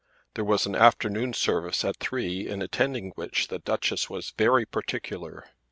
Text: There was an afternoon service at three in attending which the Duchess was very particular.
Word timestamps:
There 0.33 0.43
was 0.43 0.65
an 0.65 0.73
afternoon 0.73 1.31
service 1.35 1.85
at 1.85 1.97
three 1.97 2.47
in 2.49 2.63
attending 2.63 3.11
which 3.11 3.49
the 3.49 3.59
Duchess 3.59 4.09
was 4.09 4.33
very 4.35 4.65
particular. 4.65 5.45